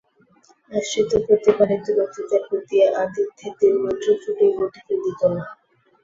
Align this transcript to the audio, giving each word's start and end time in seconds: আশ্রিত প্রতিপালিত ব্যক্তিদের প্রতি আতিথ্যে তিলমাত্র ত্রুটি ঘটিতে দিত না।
আশ্রিত 0.71 1.11
প্রতিপালিত 1.25 1.85
ব্যক্তিদের 1.97 2.41
প্রতি 2.49 2.75
আতিথ্যে 3.01 3.47
তিলমাত্র 3.59 4.07
ত্রুটি 4.21 4.45
ঘটিতে 4.57 4.93
দিত 5.03 5.21
না। 5.33 5.43